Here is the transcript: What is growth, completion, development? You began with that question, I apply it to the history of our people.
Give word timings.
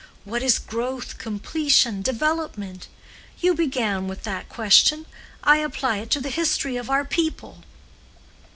What 0.25 0.41
is 0.41 0.57
growth, 0.57 1.19
completion, 1.19 2.01
development? 2.01 2.87
You 3.39 3.53
began 3.53 4.07
with 4.07 4.23
that 4.23 4.49
question, 4.49 5.05
I 5.43 5.57
apply 5.57 5.97
it 5.97 6.09
to 6.09 6.19
the 6.19 6.31
history 6.31 6.75
of 6.75 6.89
our 6.89 7.05
people. 7.05 7.63